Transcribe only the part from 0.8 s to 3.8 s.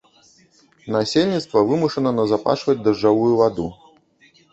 Насельніцтва вымушана назапашваць дажджавую ваду.